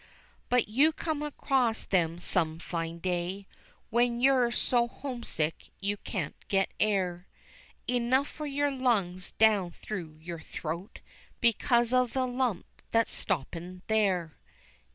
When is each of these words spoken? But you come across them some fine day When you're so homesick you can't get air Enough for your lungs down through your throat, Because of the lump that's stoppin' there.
But 0.49 0.67
you 0.67 0.91
come 0.91 1.21
across 1.21 1.83
them 1.83 2.17
some 2.17 2.57
fine 2.57 2.97
day 2.97 3.45
When 3.91 4.19
you're 4.19 4.49
so 4.51 4.87
homesick 4.87 5.69
you 5.79 5.95
can't 5.97 6.33
get 6.47 6.73
air 6.79 7.27
Enough 7.87 8.27
for 8.27 8.47
your 8.47 8.71
lungs 8.71 9.33
down 9.33 9.69
through 9.69 10.17
your 10.19 10.39
throat, 10.39 11.01
Because 11.39 11.93
of 11.93 12.13
the 12.13 12.25
lump 12.25 12.65
that's 12.91 13.13
stoppin' 13.13 13.83
there. 13.85 14.39